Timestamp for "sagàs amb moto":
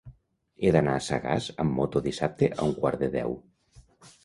1.07-2.03